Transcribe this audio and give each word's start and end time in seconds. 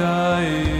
dying. 0.00 0.79